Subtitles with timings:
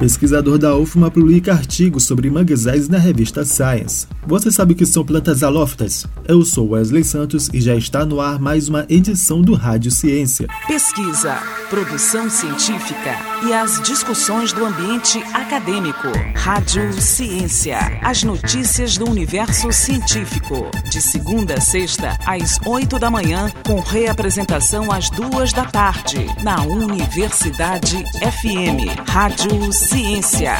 [0.00, 4.06] Pesquisador da UFMA publica artigos sobre manguezais na revista Science.
[4.26, 6.06] Você sabe o que são plantas halófitas?
[6.26, 10.48] Eu sou Wesley Santos e já está no ar mais uma edição do Rádio Ciência.
[10.66, 11.34] Pesquisa,
[11.68, 13.14] produção científica
[13.46, 16.08] e as discussões do ambiente acadêmico.
[16.34, 17.78] Rádio Ciência.
[18.00, 20.70] As notícias do universo científico.
[20.90, 26.62] De segunda a sexta, às oito da manhã, com reapresentação às duas da tarde, na
[26.62, 28.96] Universidade FM.
[29.06, 29.89] Rádio Ciência.
[29.90, 30.52] Ciência.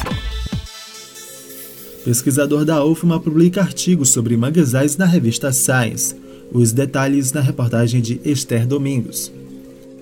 [2.03, 6.13] Pesquisador da UFMA publica artigos sobre manguezais na revista Science.
[6.51, 9.31] Os detalhes na reportagem de Esther Domingos.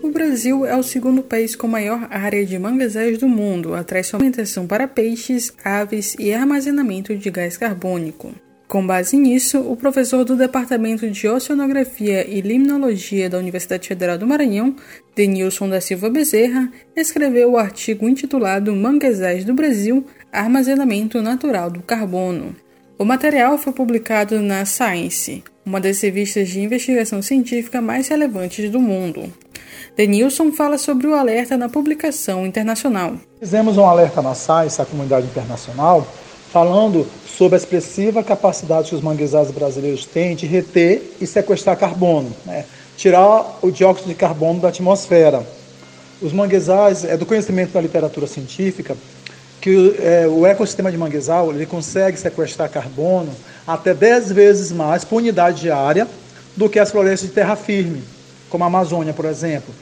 [0.01, 4.65] O Brasil é o segundo país com maior área de manguezais do mundo, atrás alimentação
[4.65, 8.33] para peixes, aves e armazenamento de gás carbônico.
[8.69, 14.27] Com base nisso, o professor do Departamento de Oceanografia e Limnologia da Universidade Federal do
[14.27, 14.75] Maranhão,
[15.15, 22.55] Denilson da Silva Bezerra, escreveu o artigo intitulado Manguezais do Brasil Armazenamento Natural do Carbono.
[22.99, 28.79] O material foi publicado na Science, uma das revistas de investigação científica mais relevantes do
[28.79, 29.33] mundo.
[29.97, 33.15] Denilson fala sobre o alerta na publicação internacional.
[33.39, 36.07] Fizemos um alerta na Science, a comunidade internacional,
[36.51, 37.05] falando
[37.37, 42.65] sobre a expressiva capacidade que os manguezais brasileiros têm de reter e sequestrar carbono, né?
[42.97, 45.45] tirar o dióxido de carbono da atmosfera.
[46.21, 48.97] Os manguezais, é do conhecimento da literatura científica,
[49.61, 53.31] que é, o ecossistema de manguezal ele consegue sequestrar carbono
[53.67, 56.07] até 10 vezes mais por unidade de área
[56.57, 58.03] do que as florestas de terra firme,
[58.49, 59.73] como a Amazônia, por exemplo.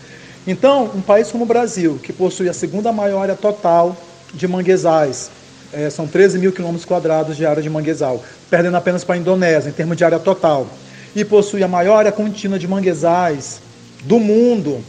[0.45, 3.95] Então, um país como o Brasil, que possui a segunda maior área total
[4.33, 5.29] de manguezais,
[5.73, 9.69] é, são 13 mil quilômetros quadrados de área de manguezal, perdendo apenas para a Indonésia,
[9.69, 10.67] em termos de área total.
[11.15, 13.59] E possui a maior área contínua de manguezais
[14.03, 14.83] do mundo,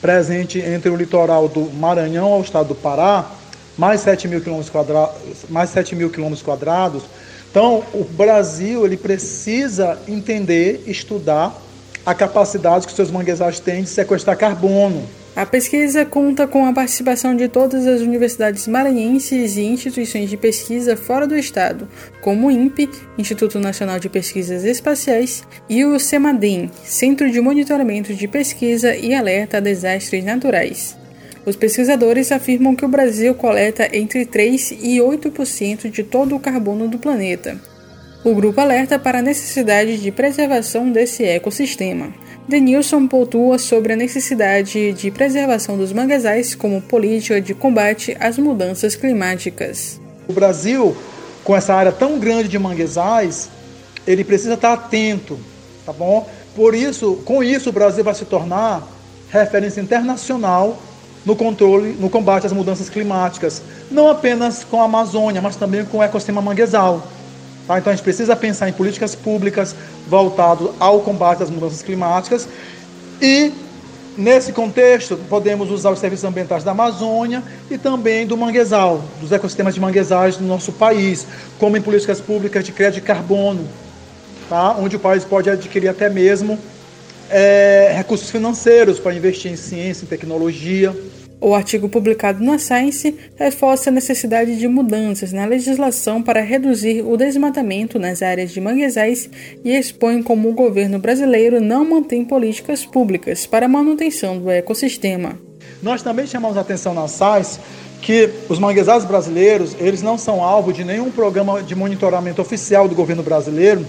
[0.00, 3.30] presente entre o litoral do Maranhão ao estado do Pará,
[3.76, 5.16] mais 7 mil quilômetros quadrados,
[5.48, 7.02] mais 7 mil quilômetros quadrados.
[7.50, 11.56] Então, o Brasil ele precisa entender, estudar
[12.04, 15.06] a capacidade que seus manguezais têm de sequestrar carbono
[15.36, 20.96] a pesquisa conta com a participação de todas as universidades maranhenses e instituições de pesquisa
[20.96, 21.88] fora do estado,
[22.20, 28.28] como o INPE, Instituto Nacional de Pesquisas Espaciais, e o CEMADEM, Centro de Monitoramento de
[28.28, 30.96] Pesquisa e Alerta a Desastres Naturais.
[31.44, 36.86] Os pesquisadores afirmam que o Brasil coleta entre 3 e 8% de todo o carbono
[36.86, 37.60] do planeta.
[38.24, 42.14] O grupo alerta para a necessidade de preservação desse ecossistema.
[42.46, 48.94] Denilson pontua sobre a necessidade de preservação dos manguezais como política de combate às mudanças
[48.94, 49.98] climáticas.
[50.28, 50.94] O Brasil,
[51.42, 53.48] com essa área tão grande de manguezais,
[54.06, 55.38] ele precisa estar atento,
[55.86, 56.28] tá bom?
[56.54, 58.86] Por isso, com isso, o Brasil vai se tornar
[59.30, 60.78] referência internacional
[61.24, 65.98] no controle, no combate às mudanças climáticas, não apenas com a Amazônia, mas também com
[65.98, 67.08] o ecossistema manguezal.
[67.66, 67.78] Tá?
[67.78, 69.74] Então a gente precisa pensar em políticas públicas
[70.08, 72.48] voltadas ao combate às mudanças climáticas
[73.20, 73.52] e
[74.16, 79.74] Nesse contexto, podemos usar os serviços ambientais da Amazônia e também do manguezal, dos ecossistemas
[79.74, 81.26] de manguezais do nosso país,
[81.58, 83.66] como em políticas públicas de crédito de carbono,
[84.48, 84.76] tá?
[84.78, 86.56] onde o país pode adquirir até mesmo
[87.28, 90.94] é, recursos financeiros para investir em ciência, em tecnologia.
[91.40, 97.16] O artigo publicado na Science reforça a necessidade de mudanças na legislação para reduzir o
[97.16, 99.28] desmatamento nas áreas de manguezais
[99.64, 105.38] e expõe como o governo brasileiro não mantém políticas públicas para a manutenção do ecossistema.
[105.82, 107.60] Nós também chamamos a atenção na Science
[108.00, 112.94] que os manguezais brasileiros eles não são alvo de nenhum programa de monitoramento oficial do
[112.94, 113.86] governo brasileiro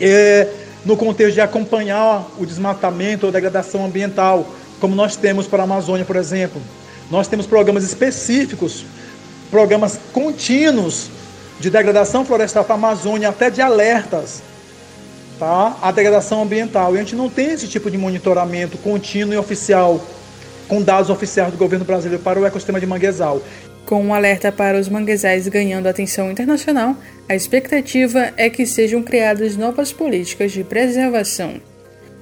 [0.00, 0.48] é,
[0.84, 4.46] no contexto de acompanhar o desmatamento ou degradação ambiental
[4.80, 6.60] como nós temos para a Amazônia, por exemplo.
[7.10, 8.84] Nós temos programas específicos,
[9.50, 11.10] programas contínuos
[11.58, 14.42] de degradação florestal para a Amazônia, até de alertas
[15.38, 15.76] tá?
[15.80, 16.94] a degradação ambiental.
[16.94, 20.04] E a gente não tem esse tipo de monitoramento contínuo e oficial,
[20.66, 23.40] com dados oficiais do governo brasileiro para o ecossistema de manguezal.
[23.86, 26.94] Com um alerta para os manguezais ganhando atenção internacional,
[27.26, 31.58] a expectativa é que sejam criadas novas políticas de preservação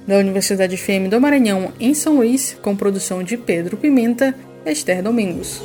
[0.07, 4.33] da Universidade FM do Maranhão, em São Luís, com produção de Pedro Pimenta,
[4.65, 5.61] Esther Domingos.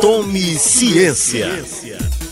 [0.00, 1.48] Tome ciência!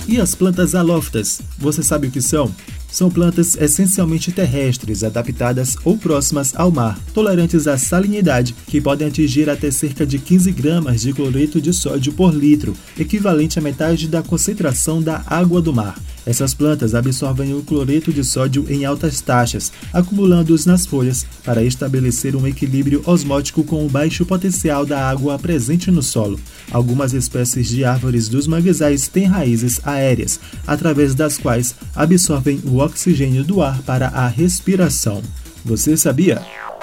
[0.09, 2.53] E as plantas alófitas, você sabe o que são?
[2.91, 9.51] São plantas essencialmente terrestres, adaptadas ou próximas ao mar, tolerantes à salinidade, que podem atingir
[9.51, 14.23] até cerca de 15 gramas de cloreto de sódio por litro, equivalente à metade da
[14.23, 16.01] concentração da água do mar.
[16.29, 22.37] Essas plantas absorvem o cloreto de sódio em altas taxas, acumulando-os nas folhas para estabelecer
[22.37, 26.39] um equilíbrio osmótico com o baixo potencial da água presente no solo.
[26.71, 33.43] Algumas espécies de árvores dos manguezais têm raízes aéreas, através das quais absorvem o oxigênio
[33.43, 35.23] do ar para a respiração.
[35.65, 36.43] Você sabia?